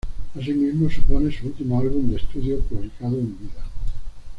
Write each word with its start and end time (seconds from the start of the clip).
Asimismo, 0.33 0.89
supone 0.89 1.31
su 1.31 1.45
último 1.45 1.79
álbum 1.79 2.09
de 2.09 2.15
estudio 2.17 2.57
publicado 2.61 3.19
en 3.19 3.37
vida. 3.37 3.63